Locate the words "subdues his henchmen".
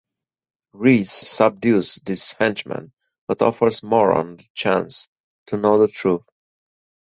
1.11-2.91